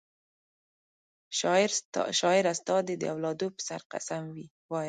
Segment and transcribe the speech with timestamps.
[2.19, 4.79] شاعره ستا دي د اولاد په سر قسم وي وایه